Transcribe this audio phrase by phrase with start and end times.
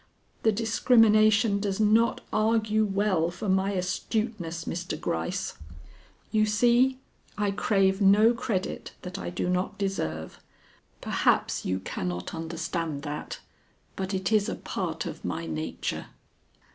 [0.41, 4.99] The discrimination does not argue well for my astuteness, Mr.
[4.99, 5.53] Gryce.
[6.31, 6.97] You see,
[7.37, 10.39] I crave no credit that I do not deserve.
[11.01, 13.41] Perhaps you cannot understand that,
[13.95, 16.07] but it is a part of my nature."